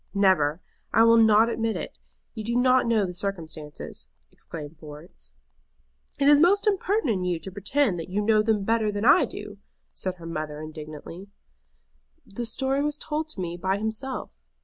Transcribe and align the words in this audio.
"Never! 0.15 0.61
I 0.91 1.03
will 1.03 1.15
not 1.17 1.47
admit 1.47 1.75
it. 1.75 1.99
You 2.33 2.43
do 2.43 2.55
not 2.55 2.87
know 2.87 3.05
the 3.05 3.13
circumstances," 3.13 4.07
exclaimed 4.31 4.77
Florence. 4.79 5.33
"It 6.19 6.27
is 6.27 6.39
most 6.39 6.65
impertinent 6.65 7.17
in 7.19 7.23
you 7.23 7.39
to 7.39 7.51
pretend 7.51 7.99
that 7.99 8.09
you 8.09 8.19
know 8.19 8.41
them 8.41 8.63
better 8.63 8.91
than 8.91 9.05
I 9.05 9.25
do," 9.25 9.59
said 9.93 10.15
her 10.15 10.25
mother, 10.25 10.59
indignantly. 10.59 11.27
"The 12.25 12.45
story 12.47 12.81
was 12.81 12.97
told 12.97 13.27
to 13.27 13.41
me 13.41 13.57
by 13.57 13.77
himself." 13.77 14.31